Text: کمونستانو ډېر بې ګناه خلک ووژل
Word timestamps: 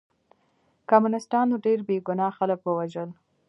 کمونستانو 0.89 1.55
ډېر 1.65 1.79
بې 1.87 1.97
ګناه 2.07 2.33
خلک 2.37 2.59
ووژل 2.63 3.09